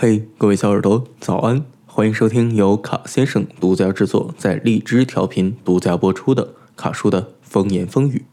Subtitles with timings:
[0.00, 1.64] 嘿，各位小耳朵，早安！
[1.84, 8.24] 欢迎收听由卡先生独家制作，在荔枝调频独家播出的卡叔的风言风语。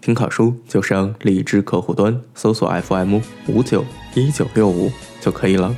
[0.00, 3.84] 听卡叔就上荔枝客户端搜索 FM 五九
[4.16, 4.90] 一九六五
[5.20, 5.72] 就可以了。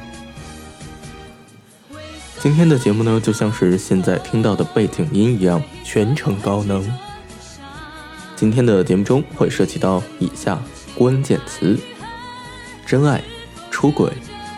[2.39, 6.82] 今天的节目呢，就像是现在听到的背景音一样，全程高能。
[8.34, 10.59] 今天的节目中会涉及到以下
[10.96, 11.79] 关键词：
[12.86, 13.23] 真爱、
[13.71, 14.11] 出轨。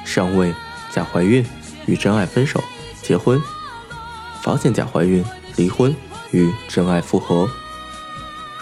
[0.07, 0.55] 上位、
[0.91, 1.45] 假怀孕、
[1.85, 2.63] 与真爱分手、
[3.03, 3.39] 结婚、
[4.41, 5.23] 发现假怀孕、
[5.57, 5.95] 离婚、
[6.31, 7.47] 与真爱复合。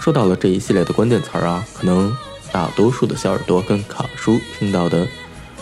[0.00, 2.16] 说到了这一系列的关键词儿啊，可能
[2.50, 5.06] 大多数的小耳朵跟卡叔听到的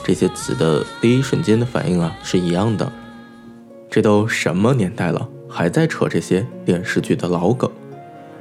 [0.05, 2.91] 这些词的第一瞬间的反应啊是一样的。
[3.91, 7.71] 这都什么年代了，还在扯这些电视剧的老梗？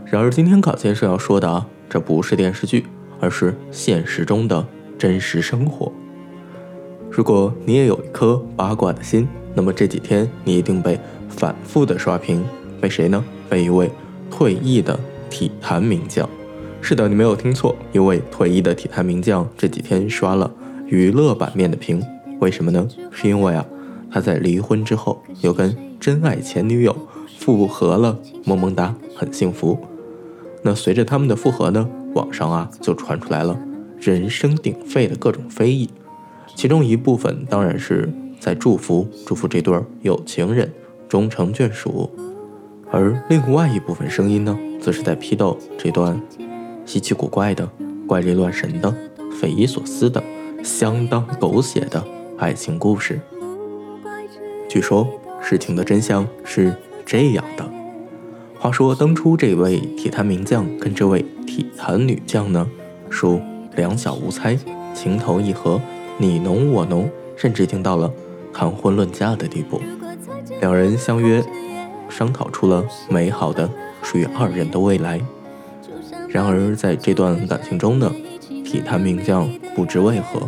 [0.05, 2.85] 然而今天卡先生要说的啊，这不是电视剧，
[3.19, 4.66] 而是现实中的
[4.97, 5.91] 真实生活。
[7.11, 12.41] 如果你也有一颗八卦的心，那么这几天你一定被反复的刷屏，
[12.80, 13.22] 被谁呢？
[13.49, 13.91] 被一位
[14.30, 14.97] 退役的
[15.30, 16.27] 体坛名将。
[16.80, 20.49] 是的，你没有听错，一位退役的体坛名将这几天刷了
[20.88, 22.02] 娱乐版面的屏。
[22.39, 22.88] 为什么呢？
[23.11, 23.66] 是因为啊，
[24.09, 26.95] 他在离婚之后又跟真爱前女友
[27.38, 29.77] 复合了，萌萌哒，很幸福。
[30.64, 33.59] 那随着他们的复合呢，网上啊就传出来了
[33.99, 35.89] 人声鼎沸的各种非议。
[36.62, 38.08] 其中一部分当然是
[38.40, 40.72] 在祝福祝福这对有情人
[41.09, 42.08] 终成眷属，
[42.92, 46.22] 而另外一部分声音呢，则是在批斗这段
[46.86, 47.67] 稀奇古怪的、
[48.06, 48.95] 怪力乱神的、
[49.32, 50.23] 匪夷所思的、
[50.64, 52.06] 相当狗血的
[52.38, 53.20] 爱情故事。
[54.70, 55.08] 据说
[55.42, 57.67] 事情的真相是这样的：
[58.59, 62.70] 话说当初这位体坛名将跟这位体坛女将呢，
[63.09, 63.42] 属
[63.76, 64.56] 两小无猜，
[64.94, 65.82] 情投意合。
[66.22, 68.14] 你侬我侬，甚至已经到了
[68.53, 69.81] 谈婚论嫁的地步。
[70.59, 71.44] 两人相约
[72.09, 73.67] 商讨出了美好的
[74.03, 75.20] 属于二人的未来。
[76.30, 78.14] 然而在这段感情中呢，
[78.64, 80.48] 体坛名将不知为何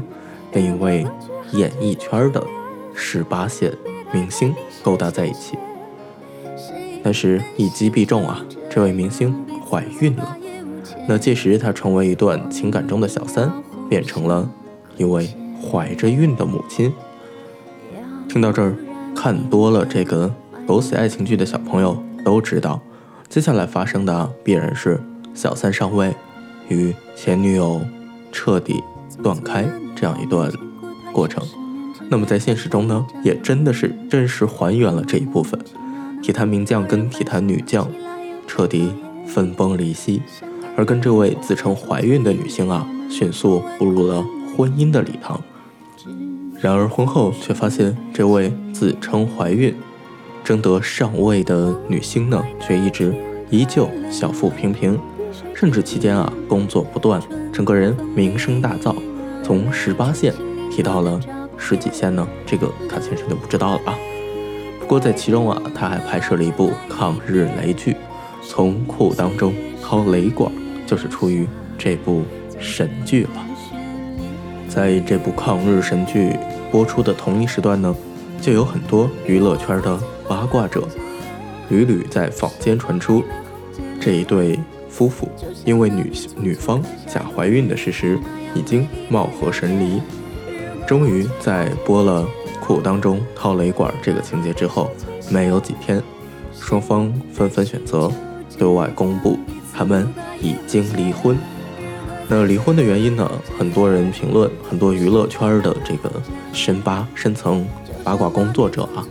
[0.51, 1.07] 跟一位
[1.53, 2.45] 演艺圈的
[2.93, 3.73] 十八线
[4.13, 4.53] 明星
[4.83, 5.57] 勾搭在一起。
[7.01, 9.35] 但是一击必中啊，这位明星
[9.67, 10.37] 怀孕了。
[11.07, 13.51] 那届时她成为一段情感中的小三，
[13.89, 14.47] 变成了
[14.97, 15.27] 一位。
[15.63, 16.93] 怀着孕的母亲，
[18.27, 18.75] 听到这儿，
[19.15, 20.31] 看多了这个
[20.67, 22.81] 狗血爱情剧的小朋友都知道，
[23.29, 24.99] 接下来发生的必然是
[25.33, 26.13] 小三上位，
[26.67, 27.81] 与前女友
[28.31, 28.83] 彻底
[29.23, 29.65] 断开
[29.95, 30.51] 这样一段
[31.11, 31.43] 过程。
[32.09, 35.59] 那么在现实中呢，也真的是真实还原了这一部分，
[36.21, 37.87] 体坛名将跟体坛女将
[38.45, 38.93] 彻底
[39.25, 40.21] 分崩离析，
[40.75, 44.23] 而跟这位自称怀孕的女星啊，迅速步入了
[44.55, 45.41] 婚姻的礼堂。
[46.63, 49.75] 然而婚后却发现，这位自称怀孕、
[50.45, 53.13] 争得上位的女星呢，却一直
[53.49, 54.97] 依旧小腹平平，
[55.53, 57.21] 甚至期间啊工作不断，
[57.51, 58.95] 整个人名声大噪，
[59.43, 60.33] 从十八线
[60.71, 61.19] 提到了
[61.57, 63.97] 十几线呢，这个卡先生就不知道了啊。
[64.79, 67.97] 不过在其中啊，他还拍摄了一部抗日雷剧，
[68.41, 70.49] 从裤当中掏雷管，
[70.87, 71.45] 就是出于
[71.77, 72.23] 这部
[72.57, 73.31] 神剧了。
[74.73, 76.35] 在这部抗日神剧
[76.71, 77.95] 播出的同一时段呢，
[78.41, 80.87] 就有很多娱乐圈的八卦者
[81.69, 83.23] 屡屡在坊间传出
[84.01, 85.29] 这一对夫妇
[85.63, 88.17] 因为女女方假怀孕的事实
[88.55, 90.01] 已经貌合神离。
[90.87, 92.27] 终于在播了
[92.59, 94.89] 裤裆中掏雷管这个情节之后，
[95.29, 96.01] 没有几天，
[96.59, 98.11] 双方纷纷选择
[98.57, 99.37] 对外公布
[99.71, 100.11] 他们
[100.41, 101.37] 已经离婚。
[102.29, 103.29] 那离婚的原因呢？
[103.59, 106.09] 很多人评论，很多娱乐圈的这个
[106.51, 107.65] 深八深层
[108.03, 109.05] 八卦工作者啊，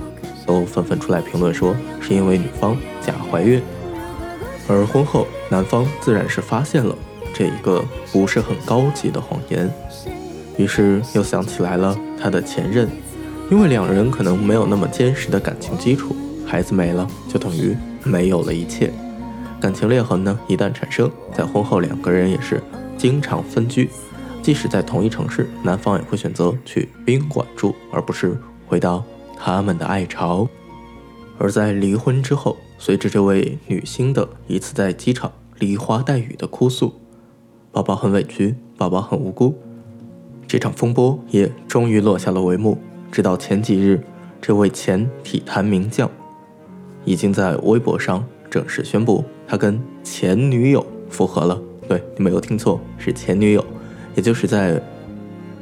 [0.47, 3.63] 都纷纷出来评论说，是因为女方假怀孕。
[4.67, 6.97] 而婚后，男方自然是发现了
[7.35, 9.71] 这一个不是很高级的谎言，
[10.57, 12.89] 于是又想起来了他的前任，
[13.51, 16.17] 因为两人可能没有那么坚实的感情基础，
[16.47, 18.91] 孩子没了就等于没有了一切，
[19.61, 22.61] 感情裂痕呢一旦产生，在婚后两个人也是。
[23.03, 23.91] 经常分居，
[24.43, 29.03] 即使在同一城市，男方也会选择去宾馆住，而不是回到
[29.37, 30.49] 他们的爱巢。
[31.37, 36.95] 而在离婚之后，随着这位女星的一次在机场梨花带雨的哭诉，
[37.73, 39.57] 宝宝很委屈，宝宝很无辜，
[40.47, 42.79] 这场风波也终于落下了帷幕。
[43.11, 44.01] 直到前几日，
[44.41, 46.09] 这位前体坛名将
[47.05, 51.61] 已经在微博上正式宣布，他跟前女友复合了。
[51.93, 53.63] 对你没有听错，是前女友，
[54.15, 54.83] 也就是在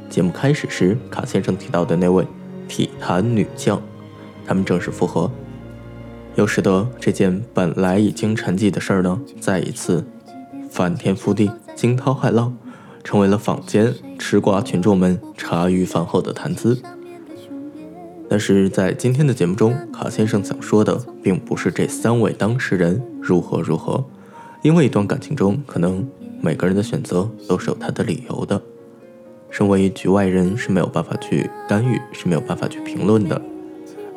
[0.09, 2.25] 节目开始时卡先生提到的那位
[2.69, 3.81] 体坛女将，
[4.45, 5.29] 他们正式复合，
[6.35, 10.05] 又使得这件本来已经沉寂的事儿呢，再一次
[10.69, 12.57] 翻天覆地、惊涛骇浪，
[13.03, 16.81] 成为了坊间吃瓜群众们茶余饭后的谈资。
[18.29, 24.05] 但是在今天的节目中，卡先生想说的并不是这三位当事人如何如何，
[24.61, 26.07] 因为一段感情中，可能
[26.41, 28.61] 每个人的选择都是有他的理由的。
[29.49, 33.39] 身为局外人是没有办法去干预，是没有办法去评论的。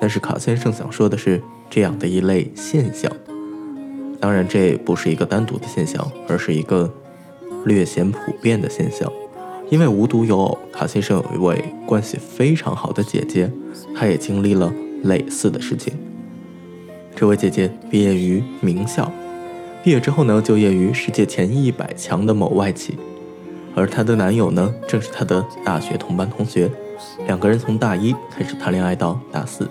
[0.00, 3.10] 但是卡先生想说的是这样的一类现象，
[4.20, 6.92] 当然这不是一个单独的现象，而是一个
[7.64, 9.10] 略显普遍的现象。
[9.70, 13.50] 因为无独有偶，卡先生有一位关系非常好的姐姐，
[13.94, 14.72] 她也经历了
[15.02, 15.94] 类似的事情。
[17.16, 19.10] 这位姐姐毕业于名校，
[19.84, 22.96] 毕业之后呢，就业于世界前一百强的某外企。
[23.74, 26.70] 而她的男友呢，正是她的大学同班同学，
[27.26, 29.68] 两个人从大一开始谈恋爱到大四。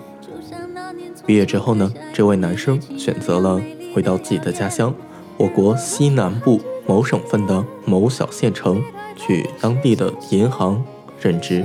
[1.26, 3.60] 毕业之后呢，这位男生选择了
[3.92, 4.94] 回到自己的家乡，
[5.36, 8.80] 我国西南部某省份的某小县城，
[9.16, 10.80] 去当地的银行
[11.20, 11.64] 任职。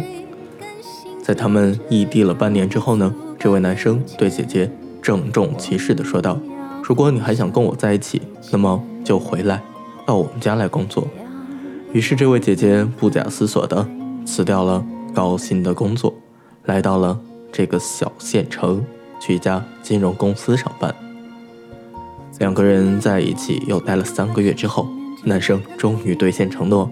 [1.21, 4.71] 在他们异地了半年之后呢，这位男生对姐姐
[5.03, 6.39] 郑重其事地说道
[6.89, 8.19] ：“如果你还想跟我在一起，
[8.51, 9.61] 那么就回来，
[10.07, 11.07] 到我们家来工作。”
[11.93, 13.87] 于是，这位姐姐不假思索的
[14.25, 14.83] 辞掉了
[15.13, 16.11] 高薪的工作，
[16.65, 17.19] 来到了
[17.51, 18.83] 这个小县城，
[19.21, 20.91] 去一家金融公司上班。
[22.39, 24.87] 两个人在一起又待了三个月之后，
[25.25, 26.89] 男生终于兑现承诺，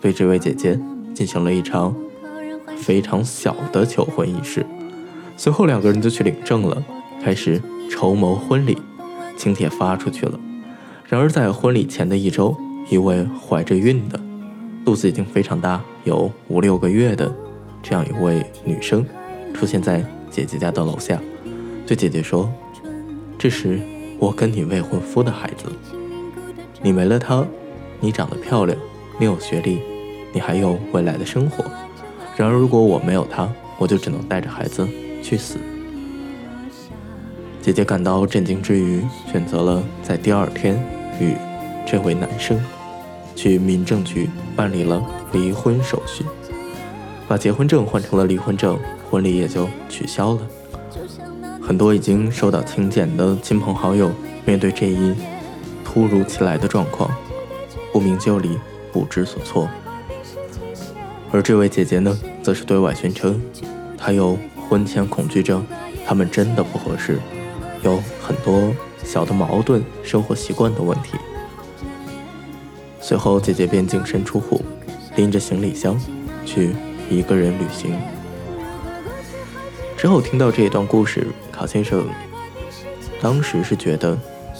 [0.00, 0.80] 对这位姐姐
[1.12, 1.94] 进行了一场
[2.78, 4.64] 非常小的求婚仪式。
[5.36, 6.82] 随后，两个人就去领证了，
[7.22, 8.78] 开始筹谋婚礼。
[9.40, 10.38] 请帖发出去了。
[11.08, 12.54] 然而，在婚礼前的一周，
[12.90, 14.20] 一位怀着孕的、
[14.84, 17.34] 肚子已经非常大、有五六个月的
[17.82, 19.02] 这样一位女生，
[19.54, 21.18] 出现在姐姐家的楼下，
[21.86, 22.52] 对姐姐说
[23.38, 23.80] ：“这是
[24.18, 25.72] 我跟你未婚夫的孩子。
[26.82, 27.42] 你没了他，
[27.98, 28.78] 你长得漂亮，
[29.18, 29.78] 你有学历，
[30.34, 31.64] 你还有未来的生活。
[32.36, 34.86] 然而，如果我没有他，我就只能带着孩子
[35.22, 35.56] 去死。”
[37.62, 40.74] 姐姐感到震惊之余，选择了在第二天
[41.20, 41.34] 与。
[41.86, 42.62] 这位男生
[43.34, 46.24] 去民政局办理了离婚手续，
[47.26, 48.78] 把结婚证换成了离婚证，
[49.10, 50.40] 婚礼也就取消了。
[51.60, 54.12] 很多已经收到请柬的亲朋好友，
[54.44, 55.14] 面对这一
[55.84, 57.10] 突如其来的状况，
[57.92, 58.56] 不明就里，
[58.92, 59.68] 不知所措。
[61.32, 63.42] 而这位姐姐呢，则是对外宣称，
[63.98, 65.66] 她有婚前恐惧症，
[66.06, 67.18] 他们真的不合适，
[67.82, 68.74] 有很多
[69.04, 71.18] 小的矛盾，生活习惯的问题。
[73.00, 74.60] 随后，姐姐便净身出户，
[75.16, 75.98] 拎着行李箱
[76.44, 76.74] 去
[77.08, 77.96] 一个人旅行。
[79.96, 82.06] 之后听到这一段故事，卡先生
[83.20, 84.18] 当时是觉得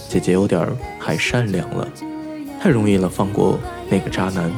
[0.09, 0.67] 姐姐有点
[0.99, 1.87] 太善良了，
[2.59, 3.57] 太容易了放过
[3.89, 4.51] 那个渣男。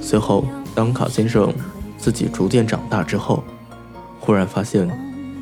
[0.00, 1.52] 随后，当卡先生
[1.96, 3.44] 自己逐渐长大之后，
[4.20, 4.90] 忽然发现，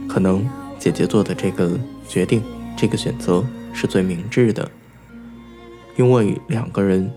[0.09, 0.49] 可能
[0.81, 1.79] 姐姐做的这个
[2.09, 2.43] 决定、
[2.75, 3.45] 这个选择
[3.75, 4.69] 是最明智的。
[5.97, 7.13] 因为两个人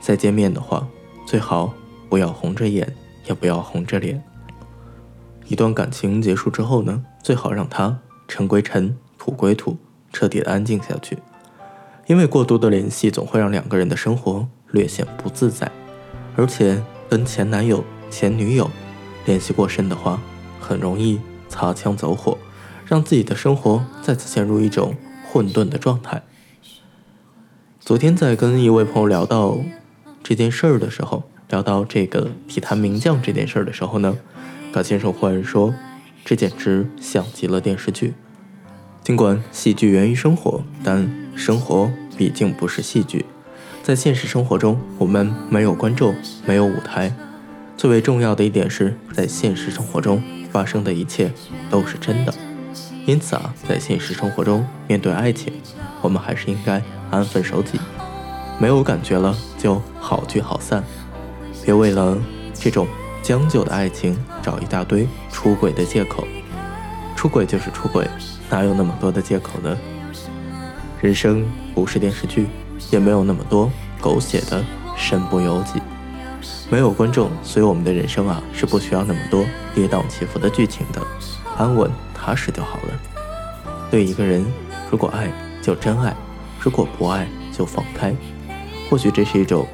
[0.00, 0.84] 再见面的话，
[1.24, 1.72] 最好
[2.08, 2.92] 不要红着眼，
[3.26, 4.20] 也不要红着脸。
[5.46, 9.76] 一段感情结束之后呢，最好让他尘归尘，土归土，
[10.12, 11.16] 彻底的安静下去。
[12.06, 15.70] 因为过多的联系总会让两个人的生活略显不自在，
[16.34, 18.68] 而且跟前男友、前女友
[19.24, 20.20] 联系过深的话，
[20.58, 22.36] 很容易擦枪走火，
[22.86, 24.94] 让自己的生活再次陷入一种
[25.30, 26.22] 混沌的状态。
[27.80, 29.58] 昨天在跟一位朋友聊到
[30.22, 34.16] 这件事儿的时候，聊到这个体坛名将这件事儿的时候呢，
[34.72, 35.74] 高先生忽然说
[36.24, 38.14] ：“这简直像极了电视剧。
[39.02, 43.26] 尽管戏剧源于生活，但生活毕竟不是戏剧。
[43.82, 46.14] 在现实生活中，我们没有观众，
[46.46, 47.14] 没有舞台。
[47.76, 51.30] 最为重要的一点是在现实生活中发生的一切
[51.68, 52.32] 都是真的。
[53.06, 55.52] 因此啊，在现实生活中面对爱情，
[56.00, 57.78] 我们还是应该。”安分守己，
[58.58, 60.82] 没有感觉了就好聚好散，
[61.64, 62.18] 别为了
[62.52, 62.88] 这种
[63.22, 66.26] 将就的爱情找一大堆出轨的借口。
[67.14, 68.04] 出轨就是出轨，
[68.50, 69.78] 哪有那么多的借口呢？
[71.00, 72.48] 人生不是电视剧，
[72.90, 73.70] 也没有那么多
[74.00, 74.64] 狗血的
[74.96, 75.80] 身不由己。
[76.68, 81.00] 没有观众，所以我们的人生啊是不需要那么多跌宕起伏的剧情的，
[81.56, 81.88] 安稳
[82.24, 83.00] 踏实就好了。
[83.90, 84.42] 对一个人，
[84.90, 86.16] 如果爱，就真爱。
[86.58, 88.14] 如果不爱就放开，
[88.88, 89.66] 或许这是一种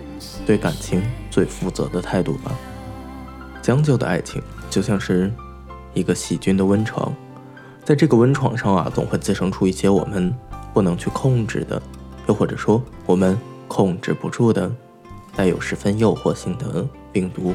[0.44, 2.50] 对感情最负责的态度吧。
[3.62, 5.30] 将就的爱情就像是
[5.94, 7.14] 一个细菌的温床，
[7.84, 10.34] 在这个温床上啊，总会滋生出一些我们
[10.74, 11.80] 不能去控制的，
[12.26, 13.38] 又或者说我们
[13.68, 14.68] 控制不住的，
[15.36, 17.54] 带有十分诱惑性的病毒。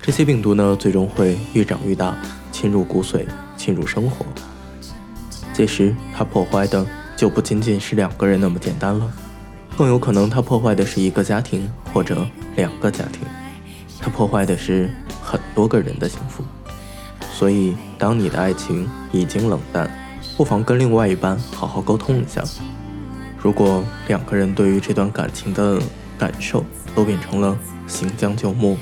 [0.00, 2.16] 这些病毒呢，最终会愈长愈大，
[2.50, 3.24] 侵入骨髓，
[3.62, 4.26] 进入生活。
[5.52, 6.84] 届时，他破坏的
[7.16, 9.12] 就不仅仅是两个人那么简单了，
[9.78, 12.26] 更有可能他破坏的是一个家庭或者
[12.56, 13.22] 两个家庭，
[14.00, 14.90] 他破坏的是
[15.22, 16.42] 很多个人的幸福。
[17.32, 19.88] 所以，当你的爱情已经冷淡，
[20.36, 22.42] 不妨跟另外一半好好沟通一下。
[23.38, 25.80] 如果两个人对于这段感情的
[26.18, 26.64] 感受
[26.94, 28.76] 都变成了行将就木，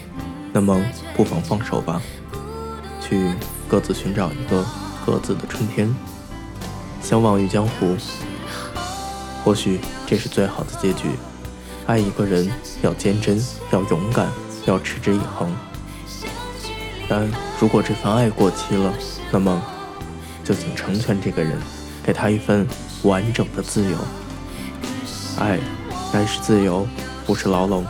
[0.52, 0.80] 那么
[1.16, 2.00] 不妨放手吧，
[3.00, 3.30] 去
[3.70, 4.66] 各自寻找一个
[5.06, 5.94] 各自的春天。
[7.00, 7.96] 相忘于江湖，
[9.44, 11.10] 或许这是最好的结局。
[11.86, 12.50] 爱一个人
[12.82, 14.28] 要坚贞，要勇敢，
[14.66, 15.54] 要持之以恒。
[17.08, 18.92] 但如果这份爱过期了，
[19.30, 19.62] 那么
[20.44, 21.56] 就请成全这个人，
[22.02, 22.66] 给他一份
[23.04, 23.96] 完整的自由。
[25.38, 25.58] 爱
[26.12, 26.86] 该是自由，
[27.24, 27.84] 不是牢笼；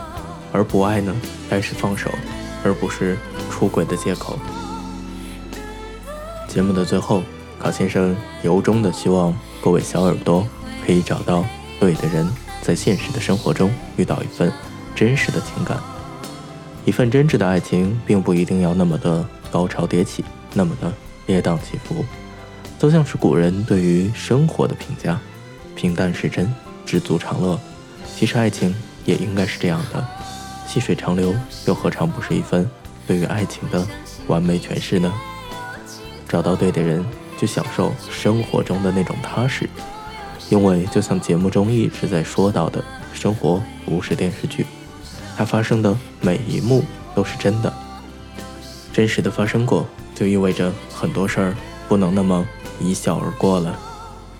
[0.51, 1.13] 而不爱呢，
[1.49, 2.09] 该是放手，
[2.63, 3.17] 而不是
[3.49, 4.39] 出轨的借口。
[6.51, 7.23] 节目的最后。
[7.57, 10.45] 卡先生由衷的希望各位小耳朵
[10.83, 11.45] 可以找到
[11.79, 12.27] 对的人，
[12.61, 14.51] 在现实的生活中遇到一份
[14.95, 15.77] 真实的情感。
[16.83, 20.91] 一份真挚的爱情，并不一定要那么的高潮迭起，那么的
[21.27, 22.03] 跌宕起伏。
[22.79, 25.19] 就像是古人对于生活的评价：
[25.75, 26.51] 平淡是真，
[26.83, 27.59] 知足常乐。
[28.17, 30.03] 其实爱情也应该是这样的，
[30.67, 31.31] 细水长流，
[31.67, 32.67] 又何尝不是一份
[33.05, 33.87] 对于爱情的
[34.25, 35.13] 完美诠释呢？
[36.31, 37.05] 找到对的人。
[37.39, 39.67] 去享受生活中的那种踏实，
[40.51, 42.85] 因为就像节目中一直在说到的，
[43.15, 44.63] 生活不是电视剧，
[45.35, 46.83] 它发生的每一幕
[47.15, 47.73] 都是真的，
[48.93, 51.55] 真实的发生过，就意味着很多事儿
[51.89, 52.45] 不能那么
[52.79, 53.75] 一笑而过了。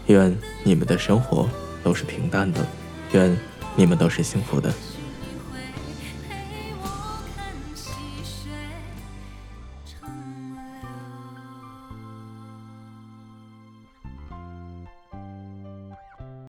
[0.05, 1.50] 愿你们的生活
[1.83, 2.63] 都是平淡的，
[3.13, 3.36] 愿
[3.75, 4.71] 你们都是幸福的。